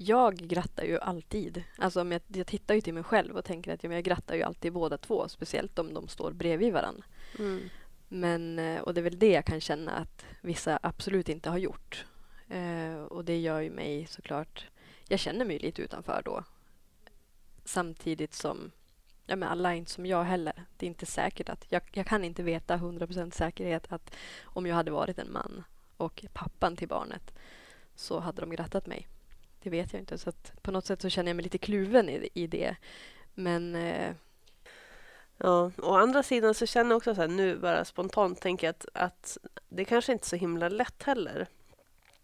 [0.00, 1.64] Jag grattar ju alltid.
[1.78, 4.72] Alltså jag, jag tittar ju till mig själv och tänker att jag grattar ju alltid
[4.72, 7.04] båda två, speciellt om de står bredvid varandra.
[7.38, 7.60] Mm.
[8.08, 11.58] Men, eh, och det är väl det jag kan känna att vissa absolut inte har
[11.58, 12.06] gjort.
[12.48, 14.66] Eh, och det gör ju mig såklart...
[15.08, 16.44] Jag känner mig lite utanför då.
[17.64, 18.70] Samtidigt som
[19.26, 20.64] ja, men alla är inte som jag heller.
[20.76, 21.66] Det är inte säkert att...
[21.68, 25.64] Jag, jag kan inte veta 100% säkerhet att om jag hade varit en man
[25.96, 27.34] och pappan till barnet
[27.94, 29.08] så hade de grattat mig.
[29.62, 30.18] Det vet jag inte.
[30.18, 32.76] Så på något sätt så känner jag mig lite kluven i, i det.
[33.34, 33.74] Men...
[33.74, 34.14] Eh...
[35.40, 38.86] Ja, å andra sidan så känner jag också så här, nu bara spontant tänker att,
[38.94, 41.46] att det kanske inte är så himla lätt heller.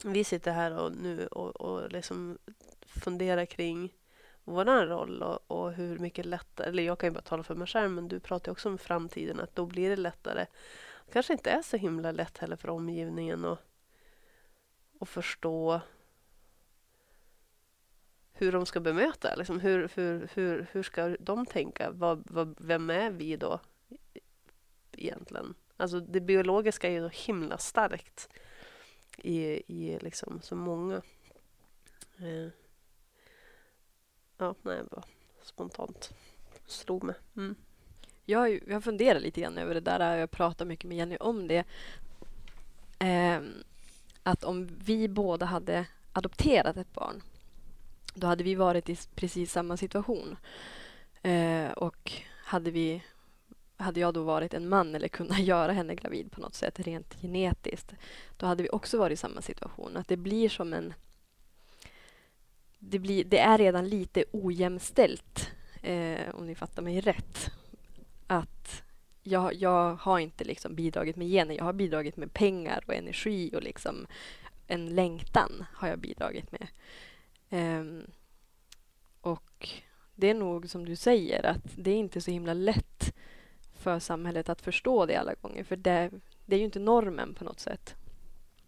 [0.05, 2.39] Vi sitter här och nu och, och liksom
[2.87, 3.93] funderar kring
[4.45, 7.67] vår roll och, och, hur mycket lättare, eller jag kan ju bara tala för mig
[7.67, 10.47] själv, men du pratar ju också om framtiden, att då blir det lättare.
[11.07, 13.59] Det kanske inte är så himla lätt heller för omgivningen att,
[15.01, 15.81] att förstå
[18.35, 19.35] hur de ska bemöta.
[19.35, 21.91] Liksom hur, hur, hur, hur ska de tänka?
[21.91, 23.61] Vad, vad, vem är vi då
[24.93, 25.55] egentligen?
[25.77, 28.29] Alltså det biologiska är ju så himla starkt
[29.17, 31.03] i, i liksom så många.
[32.19, 32.49] Eh.
[34.39, 35.03] Ja, nej, bara
[35.43, 36.15] spontant
[36.67, 37.15] slog mig.
[37.37, 37.55] Mm.
[38.25, 40.01] Jag, jag funderar lite grann över det där.
[40.01, 41.65] Eh, jag pratar mycket med Jenny om det.
[42.99, 43.41] Eh,
[44.23, 47.23] att om vi båda hade adopterat ett barn
[48.15, 50.37] då hade vi varit i precis samma situation.
[51.23, 52.13] Eh, och
[52.45, 53.03] hade, vi,
[53.77, 57.21] hade jag då varit en man eller kunnat göra henne gravid på något sätt rent
[57.21, 57.95] genetiskt
[58.37, 59.97] då hade vi också varit i samma situation.
[59.97, 60.95] Att det blir som en
[62.79, 65.51] det, blir, det är redan lite ojämställt,
[65.83, 67.51] eh, om ni fattar mig rätt.
[68.27, 68.83] Att
[69.23, 73.51] jag, jag har inte liksom bidragit med gener, jag har bidragit med pengar och energi
[73.55, 74.07] och liksom
[74.67, 76.67] en längtan har jag bidragit med.
[77.55, 78.07] Um,
[79.21, 79.69] och
[80.15, 83.15] det är nog som du säger att det är inte så himla lätt
[83.75, 85.65] för samhället att förstå det alla gånger.
[85.65, 86.11] För det,
[86.47, 87.95] det är ju inte normen på något sätt.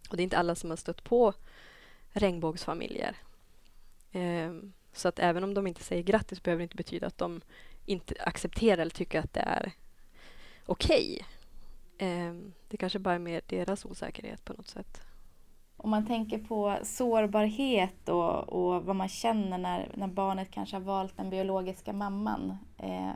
[0.09, 1.33] Och det är inte alla som har stött på
[2.09, 3.15] regnbågsfamiljer.
[4.13, 7.41] Um, så att även om de inte säger grattis behöver det inte betyda att de
[7.85, 9.71] inte accepterar eller tycker att det är
[10.65, 11.25] okej.
[11.95, 12.27] Okay.
[12.27, 15.01] Um, det kanske bara är mer deras osäkerhet på något sätt.
[15.77, 20.81] Om man tänker på sårbarhet och, och vad man känner när, när barnet kanske har
[20.81, 22.57] valt den biologiska mamman.
[22.77, 23.15] Eh,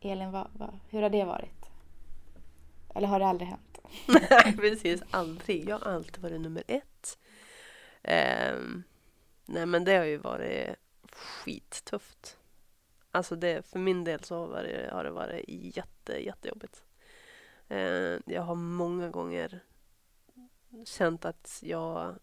[0.00, 1.70] Elin, vad, vad, hur har det varit?
[2.94, 3.78] Eller har det aldrig hänt?
[4.06, 5.02] Nej, precis.
[5.10, 5.68] Aldrig.
[5.68, 7.18] Jag har alltid varit nummer ett.
[8.02, 8.58] Eh,
[9.46, 10.76] nej, men det har ju varit
[11.12, 12.38] skittufft.
[13.10, 16.84] Alltså det, för min del så har det, har det varit jätte, jättejobbigt.
[17.68, 19.60] Eh, jag har många gånger
[20.84, 22.18] känt att jag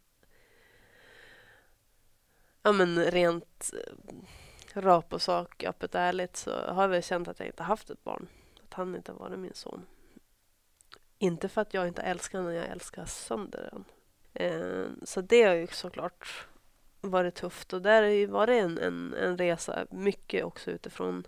[2.64, 3.94] ja, men rent eh,
[4.74, 7.64] rap rakt på sak, öppet och ärligt, så har jag väl känt att jag inte
[7.64, 8.28] haft ett barn.
[8.64, 9.86] Att han inte varit min son.
[11.18, 13.86] Inte för att jag inte älskar honom, jag älskar sönder den.
[14.34, 16.48] Eh, så det har ju såklart
[17.02, 21.28] varit tufft och där har ju varit en, en, en resa, mycket också utifrån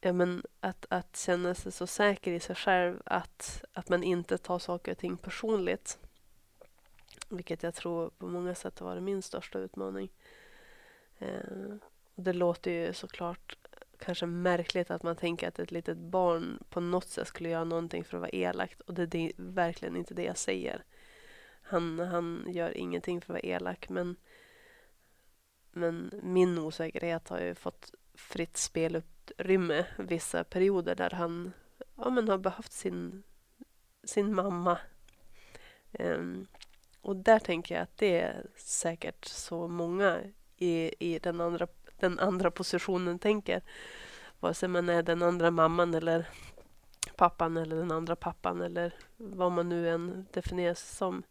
[0.00, 4.38] ja, men att, att känna sig så säker i sig själv att, att man inte
[4.38, 5.98] tar saker och ting personligt.
[7.28, 10.10] Vilket jag tror på många sätt har varit min största utmaning.
[11.18, 11.74] Eh,
[12.14, 13.56] det låter ju såklart
[13.98, 18.04] kanske märkligt att man tänker att ett litet barn på något sätt skulle göra någonting
[18.04, 20.84] för att vara elakt och det är verkligen inte det jag säger.
[21.62, 24.16] Han, han gör ingenting för att vara elak men,
[25.72, 28.56] men min osäkerhet har ju fått fritt
[29.30, 31.52] utrymme vissa perioder där han
[31.96, 33.22] ja, men har behövt sin,
[34.04, 34.78] sin mamma.
[35.98, 36.46] Um,
[37.00, 40.20] och där tänker jag att det är säkert så många
[40.56, 41.66] i, i den, andra,
[41.98, 43.62] den andra positionen tänker.
[44.40, 46.28] Vare sig man är den andra mamman eller
[47.16, 51.22] pappan eller den andra pappan eller vad man nu än definieras som.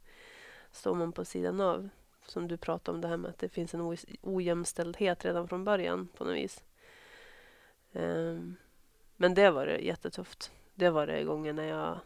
[0.72, 1.90] Står man på sidan av.
[2.28, 6.08] Som du pratade om det här med att det finns en ojämställdhet redan från början
[6.18, 6.64] på något vis.
[7.96, 8.56] Ehm,
[9.16, 10.52] men det var det jättetufft.
[10.76, 12.00] Det var det gången när jag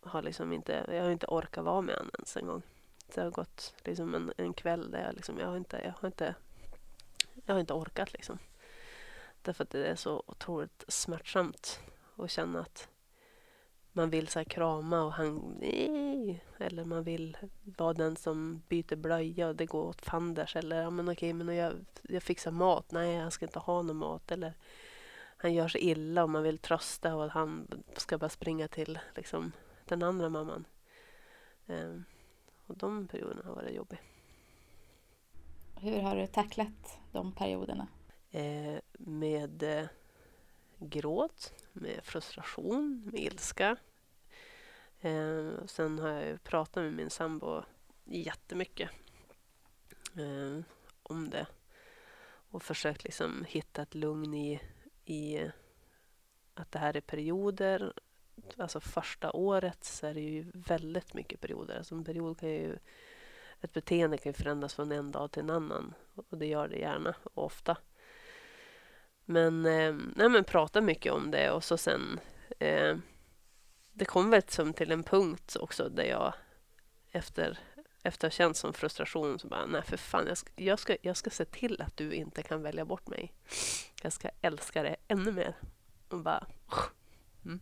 [0.00, 2.62] har liksom inte, jag har inte orkat vara med honom ens en gång.
[3.14, 6.06] Det har gått liksom en, en kväll där jag, liksom, jag, har inte, jag, har
[6.06, 6.34] inte,
[7.44, 8.12] jag har inte orkat.
[8.12, 8.38] Liksom.
[9.42, 11.80] Därför att det är så otroligt smärtsamt
[12.16, 12.88] att känna att
[13.98, 15.58] man vill så krama och han...
[16.58, 20.56] Eller man vill vara den som byter blöja och det går åt fanders.
[20.56, 22.92] Eller ja, men okej, men jag, jag fixar mat.
[22.92, 24.30] Nej, jag ska inte ha någon mat.
[24.30, 24.54] Eller
[25.36, 29.52] han gör sig illa och man vill trösta och han ska bara springa till liksom,
[29.84, 30.64] den andra mamman.
[31.66, 32.04] Um,
[32.66, 34.00] och de perioderna har varit jobbiga.
[35.76, 37.88] Hur har du tacklat de perioderna?
[38.30, 39.86] Eh, med eh,
[40.78, 43.76] gråt, med frustration, med ilska.
[45.00, 47.62] Eh, sen har jag pratat med min sambo
[48.04, 48.90] jättemycket
[50.16, 50.64] eh,
[51.02, 51.46] om det
[52.50, 54.60] och försökt liksom hitta ett lugn i,
[55.04, 55.50] i
[56.54, 57.92] att det här är perioder
[58.56, 61.76] alltså första året så är det ju väldigt mycket perioder.
[61.76, 62.78] Alltså en period kan ju,
[63.60, 66.76] ett beteende kan ju förändras från en dag till en annan och det gör det
[66.76, 67.76] gärna och ofta.
[69.24, 72.20] Men, eh, nej, men prata mycket om det och så sen
[72.58, 72.96] eh,
[73.98, 76.34] det kom väl som till en punkt också där jag
[77.10, 77.58] efter,
[78.02, 80.96] efter att ha känt som frustration så bara, nej för fan, jag ska, jag, ska,
[81.02, 83.32] jag ska se till att du inte kan välja bort mig.
[84.02, 85.56] Jag ska älska dig ännu mer.
[86.08, 86.46] Och bara,
[87.44, 87.60] mm.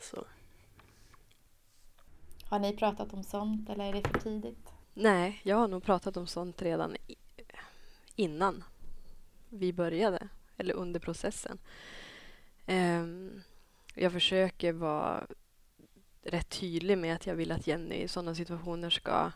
[0.00, 0.24] Så.
[2.44, 4.68] Har ni pratat om sånt eller är det för tidigt?
[4.94, 6.96] Nej, jag har nog pratat om sånt redan
[8.16, 8.64] innan
[9.48, 11.58] vi började, eller under processen.
[12.66, 13.42] Um,
[13.94, 15.26] jag försöker vara
[16.22, 19.32] rätt tydlig med att jag vill att Jenny i sådana situationer ska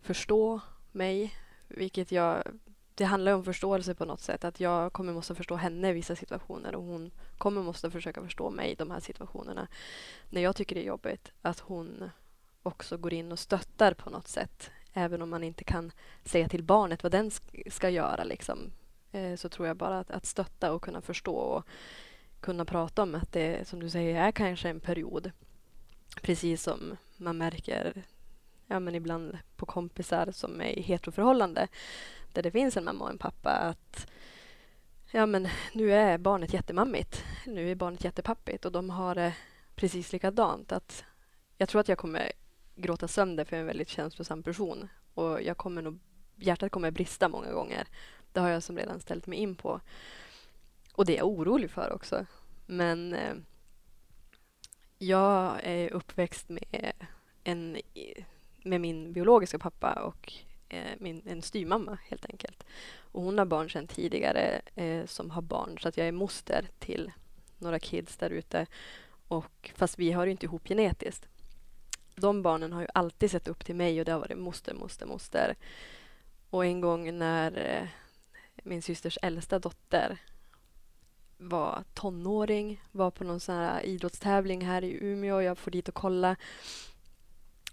[0.00, 0.60] förstå
[0.92, 1.34] mig,
[1.68, 2.42] vilket jag
[2.94, 4.44] det handlar om förståelse på något sätt.
[4.44, 8.50] Att jag kommer måste förstå henne i vissa situationer och hon kommer måste försöka förstå
[8.50, 9.68] mig i de här situationerna.
[10.30, 12.10] När jag tycker det är jobbigt, att hon
[12.62, 14.70] också går in och stöttar på något sätt.
[14.92, 15.92] Även om man inte kan
[16.24, 17.30] säga till barnet vad den
[17.70, 18.24] ska göra.
[18.24, 18.72] Liksom.
[19.12, 21.66] Eh, så tror jag bara att, att stötta och kunna förstå och
[22.42, 25.30] kunna prata om att det, som du säger, är kanske en period.
[26.22, 28.04] Precis som man märker
[28.66, 31.68] ja, men ibland på kompisar som är i heteroförhållande
[32.32, 34.06] där det finns en mamma och en pappa att
[35.10, 37.24] ja, men nu är barnet jättemammigt.
[37.46, 39.34] Nu är barnet jättepappigt och de har det
[39.74, 40.72] precis likadant.
[40.72, 41.04] Att
[41.58, 42.32] jag tror att jag kommer
[42.74, 45.98] gråta sönder för jag är en väldigt känslosam person och jag kommer nog,
[46.36, 47.86] hjärtat kommer brista många gånger.
[48.32, 49.80] Det har jag som redan ställt mig in på.
[50.92, 52.26] Och det är jag orolig för också.
[52.66, 53.34] Men eh,
[54.98, 56.92] jag är uppväxt med,
[57.44, 57.80] en,
[58.64, 60.32] med min biologiska pappa och
[60.68, 62.64] eh, min, en styrmamma helt enkelt.
[62.98, 66.68] Och hon har barn sedan tidigare eh, som har barn så att jag är moster
[66.78, 67.12] till
[67.58, 68.66] några kids där ute.
[69.74, 71.28] fast vi hör inte ihop genetiskt.
[72.14, 75.06] De barnen har ju alltid sett upp till mig och det har varit moster, moster,
[75.06, 75.56] moster.
[76.50, 77.88] Och en gång när eh,
[78.62, 80.18] min systers äldsta dotter
[81.42, 85.40] var tonåring, var på någon sån här idrottstävling här i Umeå.
[85.40, 86.36] Jag får dit och kolla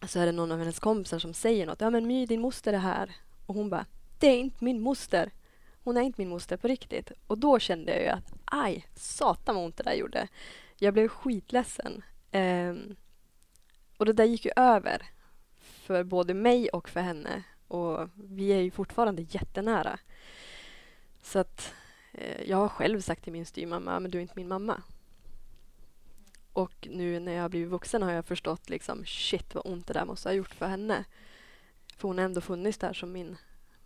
[0.08, 1.82] så är det någon av hennes kompisar som säger något.
[1.82, 3.15] Ja men My, din moster är här.
[3.45, 3.86] Och hon bara,
[4.19, 5.32] det är inte min moster.
[5.84, 7.12] hon är inte min moster på riktigt.
[7.27, 10.27] Och då kände jag ju att aj, satan vad ont det där gjorde.
[10.77, 12.03] Jag blev skitledsen.
[12.32, 12.95] Um,
[13.97, 15.10] och det där gick ju över
[15.60, 17.43] för både mig och för henne.
[17.67, 19.99] Och vi är ju fortfarande jättenära.
[21.21, 21.73] Så att
[22.19, 24.82] Eh, jag har själv sagt till min styvmamma, ah, men du är inte min mamma.
[26.53, 29.93] Och nu när jag har blivit vuxen har jag förstått liksom shit vad ont det
[29.93, 31.05] där måste ha gjort för henne.
[31.97, 33.38] För hon har ändå funnits där som min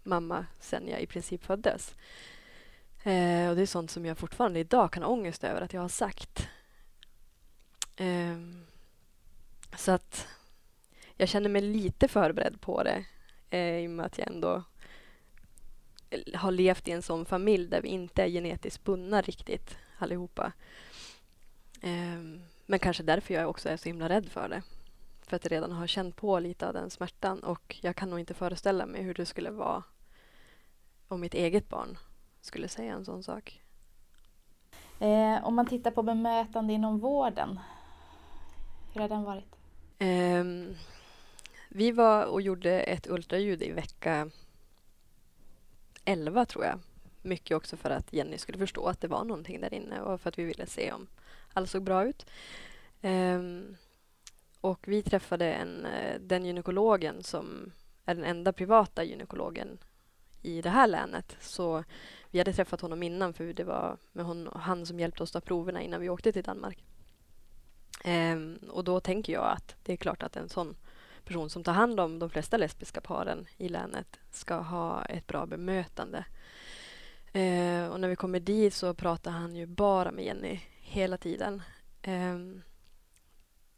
[0.03, 1.95] mamma sen jag i princip föddes.
[3.03, 5.81] Eh, och det är sånt som jag fortfarande idag kan ha ångest över att jag
[5.81, 6.47] har sagt.
[7.95, 8.37] Eh,
[9.77, 10.27] så att
[11.17, 13.05] jag känner mig lite förberedd på det
[13.49, 14.63] eh, i och med att jag ändå
[16.36, 20.52] har levt i en sån familj där vi inte är genetiskt bundna riktigt allihopa.
[21.82, 24.62] Eh, men kanske därför jag också är så himla rädd för det.
[25.21, 28.19] För att jag redan har känt på lite av den smärtan och jag kan nog
[28.19, 29.84] inte föreställa mig hur det skulle vara
[31.08, 31.97] om mitt eget barn
[32.41, 33.62] skulle säga en sån sak.
[34.99, 37.60] Eh, om man tittar på bemötande inom vården,
[38.93, 39.56] hur har den varit?
[39.99, 40.43] Eh,
[41.69, 44.30] vi var och gjorde ett ultraljud i vecka
[46.05, 46.79] 11 tror jag.
[47.21, 50.29] Mycket också för att Jenny skulle förstå att det var någonting där inne och för
[50.29, 51.07] att vi ville se om
[51.53, 52.25] allt såg bra ut.
[53.01, 53.75] Um,
[54.61, 57.71] och vi träffade en, eh, den gynekologen som
[58.05, 59.77] är den enda privata gynekologen
[60.41, 61.37] i det här länet.
[61.39, 61.83] Så
[62.29, 65.41] vi hade träffat honom innan för det var med hon, han som hjälpte oss ta
[65.41, 66.83] proverna innan vi åkte till Danmark.
[68.05, 70.75] Um, och då tänker jag att det är klart att en sån
[71.25, 75.45] person som tar hand om de flesta lesbiska paren i länet ska ha ett bra
[75.45, 76.25] bemötande.
[77.33, 81.62] Eh, och när vi kommer dit så pratar han ju bara med Jenny hela tiden.
[82.01, 82.38] Eh,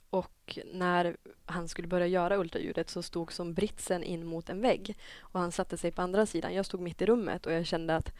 [0.09, 4.97] och när han skulle börja göra ultraljudet så stod som britsen in mot en vägg
[5.19, 6.53] och han satte sig på andra sidan.
[6.53, 8.13] Jag stod mitt i rummet och jag kände att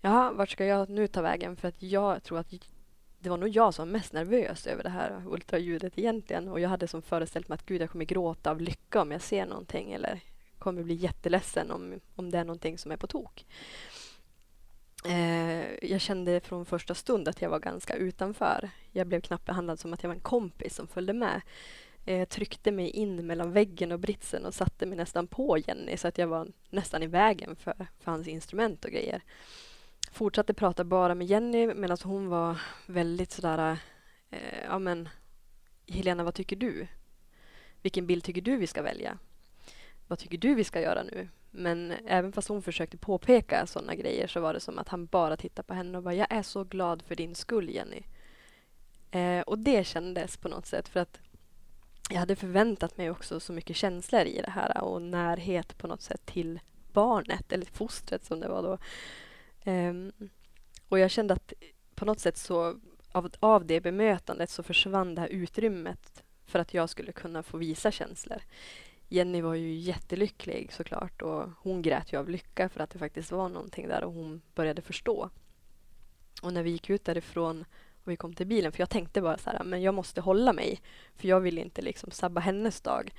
[0.00, 1.56] jaha, vart ska jag nu ta vägen?
[1.56, 2.52] För att jag tror att
[3.26, 6.68] det var nog jag som var mest nervös över det här ultraljudet egentligen och jag
[6.68, 9.92] hade som föreställt mig att gud, jag kommer gråta av lycka om jag ser någonting
[9.92, 10.20] eller
[10.58, 13.46] kommer bli jätteledsen om, om det är någonting som är på tok.
[15.04, 18.70] Eh, jag kände från första stund att jag var ganska utanför.
[18.92, 21.40] Jag blev knappt behandlad som att jag var en kompis som följde med.
[22.04, 25.96] Eh, jag tryckte mig in mellan väggen och britsen och satte mig nästan på Jenny
[25.96, 29.22] så att jag var nästan i vägen för, för hans instrument och grejer.
[30.16, 33.78] Fortsatte prata bara med Jenny medan hon var väldigt sådär,
[34.30, 35.08] eh, ja men
[35.86, 36.86] Helena vad tycker du?
[37.82, 39.18] Vilken bild tycker du vi ska välja?
[40.06, 41.28] Vad tycker du vi ska göra nu?
[41.50, 45.36] Men även fast hon försökte påpeka sådana grejer så var det som att han bara
[45.36, 48.02] tittade på henne och bara ”Jag är så glad för din skull, Jenny”.
[49.10, 51.20] Eh, och det kändes på något sätt för att
[52.10, 56.02] jag hade förväntat mig också så mycket känslor i det här och närhet på något
[56.02, 56.60] sätt till
[56.92, 58.78] barnet, eller fostret som det var då.
[59.66, 60.12] Um,
[60.88, 61.52] och jag kände att
[61.94, 62.80] på något sätt så
[63.12, 67.56] av, av det bemötandet så försvann det här utrymmet för att jag skulle kunna få
[67.56, 68.42] visa känslor.
[69.08, 73.32] Jenny var ju jättelycklig såklart och hon grät ju av lycka för att det faktiskt
[73.32, 75.30] var någonting där och hon började förstå.
[76.42, 77.64] Och när vi gick ut därifrån
[78.04, 80.52] och vi kom till bilen, för jag tänkte bara så här, men jag måste hålla
[80.52, 80.80] mig,
[81.16, 83.14] för jag vill inte liksom sabba hennes dag.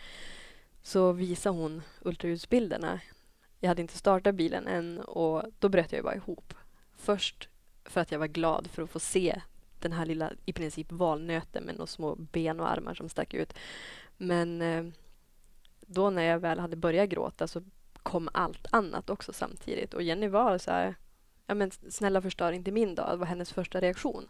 [0.84, 3.00] Så visade hon ultraljudsbilderna.
[3.60, 6.54] Jag hade inte startat bilen än och då bröt jag ju bara ihop.
[6.96, 7.50] Först
[7.86, 9.42] för att jag var glad för att få se
[9.80, 13.54] den här lilla, i princip valnöten med några små ben och armar som stack ut.
[14.18, 14.86] Men eh,
[15.80, 17.64] då när jag väl hade börjat gråta så
[18.04, 19.94] kom allt annat också samtidigt.
[19.94, 20.96] Och Jenny var så här,
[21.46, 24.28] ja men snälla förstör inte min dag, det var hennes första reaktion.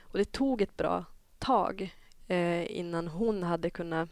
[0.00, 1.04] Och det tog ett bra
[1.38, 1.94] tag
[2.28, 4.08] eh, innan hon hade kunnat,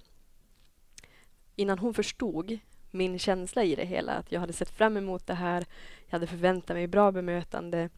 [1.57, 2.59] innan hon förstod
[2.91, 4.13] min känsla i det hela.
[4.13, 5.67] Att jag hade sett fram emot det här,
[6.07, 7.89] jag hade förväntat mig bra bemötande.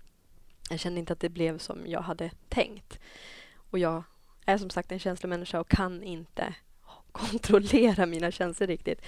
[0.71, 2.99] Jag kände inte att det blev som jag hade tänkt.
[3.55, 4.03] Och jag
[4.47, 6.55] är som sagt en känslomänniska och kan inte
[7.13, 9.03] kontrollera mina känslor riktigt.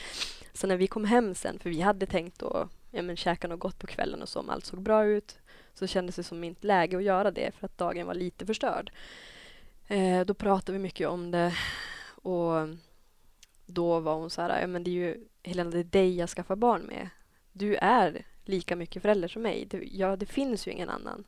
[0.52, 3.60] Så när vi kom hem sen, för vi hade tänkt att ja, men, käka något
[3.60, 5.38] gott på kvällen och så, om allt såg bra ut,
[5.74, 8.90] så kändes det som inte läge att göra det för att dagen var lite förstörd.
[9.87, 11.54] Eh, då pratade vi mycket om det
[12.22, 12.68] och
[13.67, 16.29] då var hon så här, ja, men det är ju Helena, det är dig jag
[16.29, 17.08] skaffar barn med.
[17.52, 19.67] Du är lika mycket förälder som mig.
[19.71, 21.25] Det, ja, det finns ju ingen annan.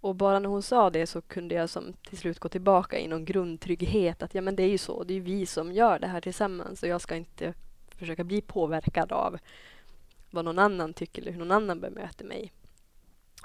[0.00, 3.08] Och bara när hon sa det så kunde jag som till slut gå tillbaka i
[3.08, 6.06] någon grundtrygghet att ja men det är ju så, det är vi som gör det
[6.06, 7.54] här tillsammans och jag ska inte
[7.96, 9.38] försöka bli påverkad av
[10.30, 12.52] vad någon annan tycker eller hur någon annan bemöter mig.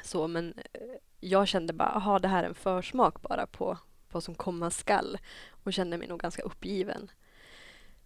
[0.04, 0.82] Så men eh,
[1.20, 3.78] jag kände bara, aha det här är en försmak bara på
[4.12, 5.18] vad som komma skall
[5.64, 7.12] och kände mig nog ganska uppgiven.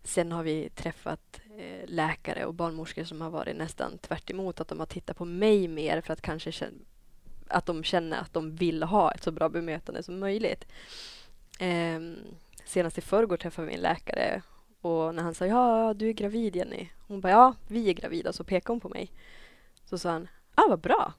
[0.08, 4.68] Sen har vi träffat eh, läkare och barnmorskor som har varit nästan tvärt emot, att
[4.68, 6.80] de har tittat på mig mer för att kanske känna,
[7.48, 10.66] att de känner att de vill ha ett så bra bemötande som möjligt.
[11.60, 12.00] Eh,
[12.66, 14.42] senast i förrgår träffade vi en läkare
[14.82, 16.90] och när han sa ja, du är gravid Jenny.
[17.08, 18.34] Hon bara ja, vi är gravida.
[18.34, 19.12] Så pekade hon på mig.
[19.86, 21.14] Så sa han, ah vad bra.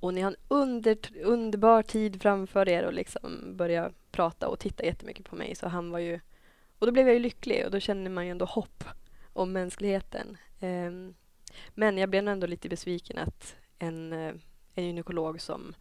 [0.00, 4.84] Och ni har en under, underbar tid framför er och liksom börja prata och titta
[4.84, 5.54] jättemycket på mig.
[5.54, 6.20] Så han var ju...
[6.80, 8.84] Och då blev jag ju lycklig och då känner man ju ändå hopp
[9.32, 10.36] om mänskligheten.
[10.60, 11.14] Ehm,
[11.68, 14.34] men jag blev ändå lite besviken att en, eh,
[14.74, 15.74] en gynekolog som,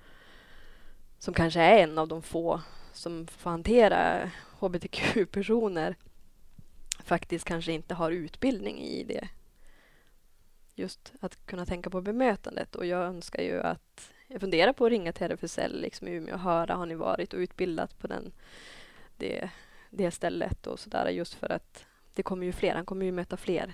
[1.19, 2.61] som kanske är en av de få
[2.93, 5.95] som får hantera hbtq-personer
[7.03, 9.29] faktiskt kanske inte har utbildning i det.
[10.75, 14.91] Just att kunna tänka på bemötandet och jag önskar ju att jag funderar på att
[14.91, 18.31] ringa till RFSL liksom i Umeå och höra, har ni varit och utbildat på den,
[19.17, 19.49] det,
[19.89, 23.37] det stället och sådär just för att det kommer ju fler, han kommer ju möta
[23.37, 23.73] fler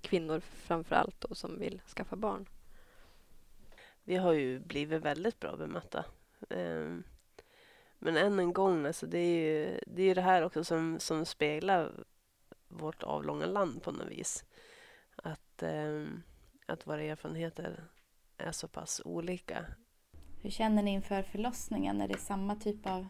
[0.00, 2.48] kvinnor framför allt då, som vill skaffa barn.
[4.04, 6.04] Vi har ju blivit väldigt bra bemötta.
[6.48, 7.04] Um,
[7.98, 11.26] men än en gång, alltså det är ju det, är det här också som, som
[11.26, 12.04] speglar
[12.68, 14.44] vårt avlånga land på något vis.
[15.16, 16.06] Att, eh,
[16.66, 17.84] att våra erfarenheter
[18.36, 19.66] är så pass olika.
[20.42, 22.00] Hur känner ni inför förlossningen?
[22.00, 23.06] Är det samma typ av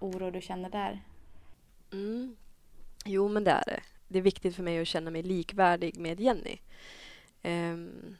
[0.00, 1.02] oro du känner där?
[1.94, 2.36] Mm.
[3.04, 3.80] Jo, men det är det.
[4.08, 6.58] Det är viktigt för mig att känna mig likvärdig med Jenny.
[7.42, 8.16] Um,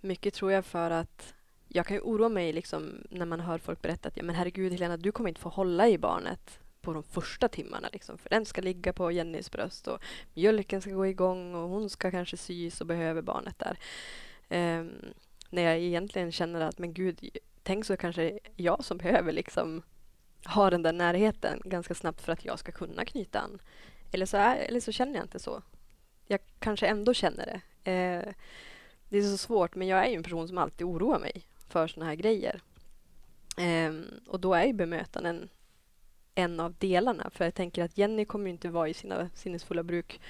[0.00, 1.34] mycket tror jag för att
[1.68, 4.72] jag kan ju oroa mig liksom när man hör folk berätta att ja, men herregud
[4.72, 7.88] Helena, du kommer inte få hålla i barnet på de första timmarna.
[7.92, 10.02] Liksom, för den ska ligga på Jennys bröst och
[10.34, 13.78] mjölken ska gå igång och hon ska kanske sys och behöver barnet där.
[14.80, 14.92] Um,
[15.50, 19.82] när jag egentligen känner att men gud, tänk så kanske jag som behöver liksom
[20.44, 23.58] ha den där närheten ganska snabbt för att jag ska kunna knyta an.
[24.12, 25.62] Eller så, är, eller så känner jag inte så.
[26.26, 27.90] Jag kanske ändå känner det.
[27.90, 28.32] Eh,
[29.08, 31.88] det är så svårt, men jag är ju en person som alltid oroar mig för
[31.88, 32.60] såna här grejer.
[33.58, 33.92] Eh,
[34.28, 35.48] och då är ju bemötanden
[36.34, 37.30] en av delarna.
[37.30, 40.20] För jag tänker att Jenny kommer inte vara i sina sinnesfulla bruk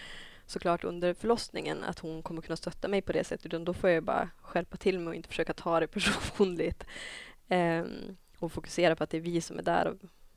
[0.47, 3.91] såklart under förlossningen att hon kommer kunna stötta mig på det sättet utan då får
[3.91, 6.85] jag bara skärpa till mig och inte försöka ta det personligt.
[7.49, 7.85] Eh,
[8.41, 9.97] och fokusera på att det är vi som är där och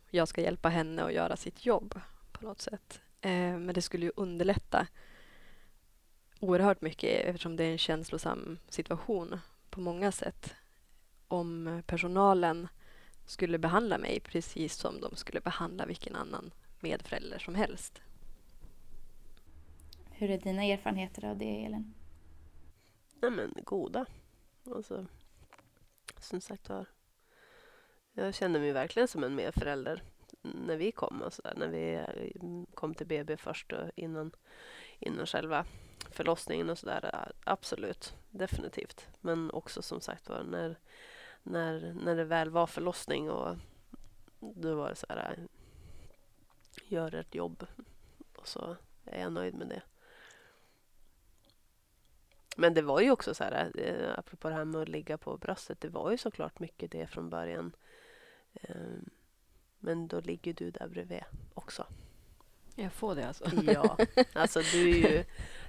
[0.10, 2.00] jag ska hjälpa henne att göra sitt jobb
[2.32, 3.02] på något sätt.
[3.22, 4.88] Eh, men det skulle ju underlätta
[6.40, 9.40] oerhört mycket eftersom det är en känslosam situation
[9.70, 10.56] på många sätt.
[11.28, 12.68] Om personalen
[13.26, 18.02] skulle behandla mig precis som de skulle behandla vilken annan medförälder som helst.
[20.12, 21.94] Hur är dina erfarenheter av det, Elin?
[23.22, 24.06] Nej, men goda.
[24.76, 25.06] Alltså,
[26.20, 26.86] som sagt var,
[28.14, 30.04] jag kände mig verkligen som en medförälder
[30.42, 31.22] när vi kom.
[31.22, 31.56] och så där.
[31.56, 32.06] när vi
[32.36, 34.32] mm, kom till BB först och innan,
[35.00, 35.66] innan själva
[36.12, 37.32] förlossningen och sådär.
[37.44, 39.08] Absolut, definitivt.
[39.22, 40.78] Men också som sagt var när
[41.44, 43.58] när, när det väl var förlossning och
[44.40, 45.48] då var det så här,
[46.88, 47.66] gör ett jobb
[48.36, 49.82] och så är jag nöjd med det.
[52.58, 55.38] Men det var ju också så här, eh, apropå det här med att ligga på
[55.38, 57.76] bröstet, det var ju såklart mycket det från början.
[58.62, 59.10] Ehm,
[59.80, 61.24] men då ligger du där bredvid
[61.54, 61.88] också.
[62.76, 63.46] Jag får det alltså?
[63.64, 63.98] Ja,
[64.34, 65.26] alltså du är ju,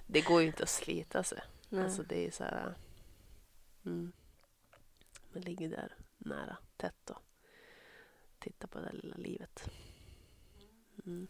[0.07, 1.41] det går ju inte att slita sig.
[1.69, 1.85] Nej.
[1.85, 2.75] Alltså det är så här...
[3.87, 4.13] Mm.
[5.33, 7.23] Man ligger där nära, tätt och
[8.39, 9.71] tittar på det lilla livet.
[11.07, 11.29] Mm.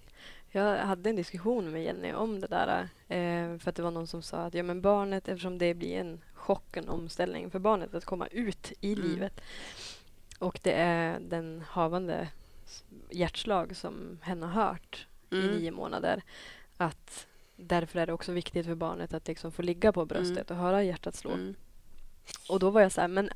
[0.50, 2.88] Jag hade en diskussion med Jenny om det där.
[3.08, 5.96] Eh, för att det var någon som sa att ja, men barnet, eftersom det blir
[5.96, 9.08] en chock, en omställning för barnet att komma ut i mm.
[9.08, 9.40] livet.
[10.44, 12.28] Och det är den havande
[13.10, 15.44] hjärtslag som hen har hört mm.
[15.44, 16.22] i nio månader.
[16.76, 17.26] Att
[17.56, 20.60] därför är det också viktigt för barnet att liksom få ligga på bröstet mm.
[20.60, 21.30] och höra hjärtat slå.
[21.30, 21.54] Mm.
[22.48, 23.30] Och då var jag så här, men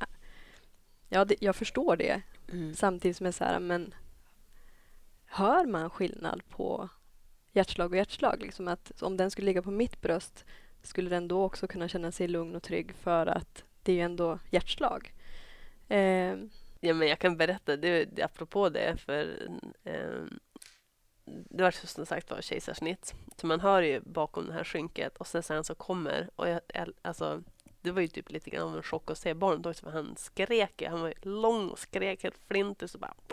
[1.09, 2.21] Ja, det, jag förstår det.
[2.51, 2.73] Mm.
[2.73, 3.93] Samtidigt som jag säger, men
[5.25, 6.89] hör man skillnad på
[7.51, 8.41] hjärtslag och hjärtslag?
[8.41, 10.45] Liksom att om den skulle ligga på mitt bröst
[10.81, 14.01] skulle den då också kunna känna sig lugn och trygg för att det är ju
[14.01, 15.13] ändå hjärtslag.
[15.87, 16.35] Eh.
[16.79, 19.49] Ja, men jag kan berätta, det, apropå det, för
[19.83, 20.23] eh,
[21.25, 23.13] det var som sagt var kejsarsnitt.
[23.37, 26.61] Så man hör ju bakom det här skynket och sen, sen så kommer, och jag,
[27.01, 27.43] alltså
[27.81, 30.15] det var ju typ lite grann av en chock att se barnet också för han
[30.17, 30.83] skrek.
[30.87, 33.13] Han var lång och skrek helt flintis och bara...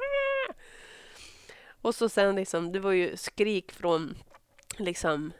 [1.80, 4.16] Och så sen liksom, det var ju skrik från
[4.78, 5.32] liksom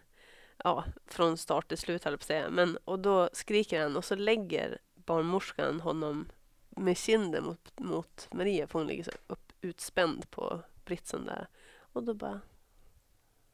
[0.65, 2.51] ja, från start till slut höll jag på att säga.
[2.51, 6.29] Men, och då skriker han och så lägger barnmorskan honom
[6.77, 11.49] med kinden mot, mot Maria för hon ligger så upp, utspänd på britsen där.
[11.79, 12.41] Och då bara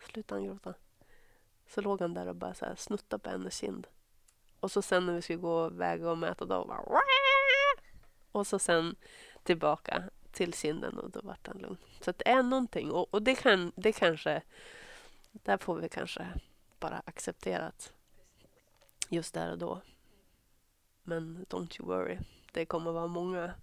[0.01, 0.75] slutade han gråta.
[1.67, 3.87] Så låg han där och bara så här snuttade på hennes kind.
[4.61, 7.03] Och så sen när vi skulle gå och väga och mäta då bara
[8.33, 8.97] och så sen
[9.43, 11.77] tillbaka till kinden och då vart han lugn.
[12.01, 14.43] Så att det är någonting och, och det, kan, det kanske,
[15.33, 16.27] där får vi kanske
[16.79, 17.93] bara acceptera att
[19.09, 19.81] just där och då.
[21.03, 22.19] Men don't you worry,
[22.53, 23.55] det kommer vara många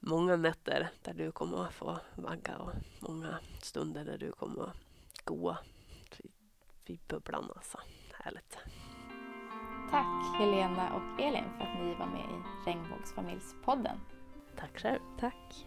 [0.00, 4.76] många nätter där du kommer att få vagga och många stunder där du kommer att
[5.24, 5.58] goa
[6.86, 7.52] vid bubblan.
[7.56, 7.78] Alltså.
[8.12, 8.58] Härligt.
[9.90, 14.00] Tack Helena och Elin för att ni var med i Regnbågsfamiljspodden.
[14.56, 15.00] Tack själv.
[15.20, 15.66] Tack.